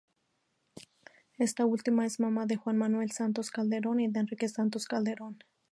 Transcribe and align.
Esta 1.37 1.67
última 1.67 2.07
es 2.07 2.19
mamá 2.19 2.47
de 2.47 2.55
Juan 2.55 2.75
Manuel 2.75 3.11
Santos 3.11 3.51
Calderón 3.51 3.99
y 3.99 4.07
de 4.07 4.21
Enrique 4.21 4.49
Santos 4.49 4.87
Calderón. 4.87 5.37